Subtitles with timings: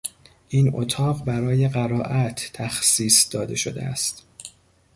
[0.49, 4.23] این اتاق برای قرائت تخصیص داده شده است.